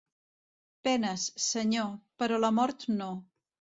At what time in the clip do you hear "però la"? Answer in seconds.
2.23-2.53